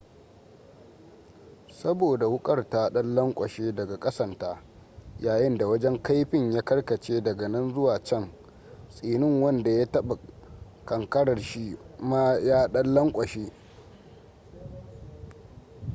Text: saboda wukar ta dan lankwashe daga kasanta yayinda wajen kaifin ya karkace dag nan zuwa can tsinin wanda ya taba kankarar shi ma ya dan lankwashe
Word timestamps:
saboda 1.69 2.27
wukar 2.27 2.69
ta 2.69 2.89
dan 2.89 3.15
lankwashe 3.15 3.71
daga 3.75 3.97
kasanta 3.99 4.63
yayinda 5.19 5.67
wajen 5.67 6.01
kaifin 6.03 6.51
ya 6.51 6.61
karkace 6.61 7.21
dag 7.21 7.37
nan 7.49 7.73
zuwa 7.73 7.99
can 8.03 8.31
tsinin 8.89 9.41
wanda 9.43 9.71
ya 9.71 9.85
taba 9.85 10.17
kankarar 10.85 11.39
shi 11.41 11.77
ma 11.99 12.39
ya 12.39 12.67
dan 12.67 12.93
lankwashe 12.93 13.51